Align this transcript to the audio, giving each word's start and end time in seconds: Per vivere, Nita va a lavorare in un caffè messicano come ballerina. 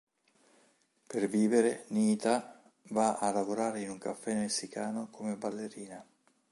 Per 1.05 1.27
vivere, 1.27 1.85
Nita 1.89 2.59
va 2.87 3.19
a 3.19 3.31
lavorare 3.31 3.81
in 3.81 3.91
un 3.91 3.99
caffè 3.99 4.33
messicano 4.33 5.09
come 5.11 5.35
ballerina. 5.35 6.03